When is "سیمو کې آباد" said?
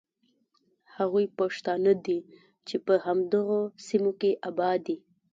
3.87-4.79